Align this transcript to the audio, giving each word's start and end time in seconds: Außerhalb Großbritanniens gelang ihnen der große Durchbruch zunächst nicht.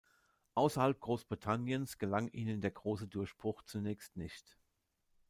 Außerhalb 0.55 0.99
Großbritanniens 0.99 1.99
gelang 1.99 2.27
ihnen 2.29 2.59
der 2.59 2.71
große 2.71 3.07
Durchbruch 3.07 3.61
zunächst 3.61 4.17
nicht. 4.17 4.57